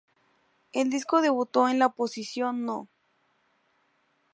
El 0.73 0.89
disco 0.89 1.21
debutó 1.21 1.69
en 1.69 1.77
la 1.77 1.89
posición 1.89 2.65
No. 2.65 2.87